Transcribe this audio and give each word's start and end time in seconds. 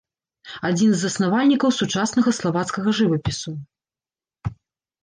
Адзін 0.69 0.89
з 0.95 1.01
заснавальнікаў 1.01 1.75
сучаснага 1.81 2.35
славацкага 2.39 2.89
жывапісу. 3.03 3.57